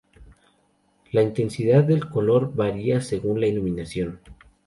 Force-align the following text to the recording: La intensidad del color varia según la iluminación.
La 1.11 1.21
intensidad 1.21 1.83
del 1.83 2.09
color 2.09 2.55
varia 2.55 3.01
según 3.01 3.39
la 3.39 3.45
iluminación. 3.45 4.19